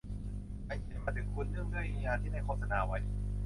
[0.67, 2.97] ฉันเขียนมาถึงคุณเนื่องด้วยงานที่ได้โฆษณาไว้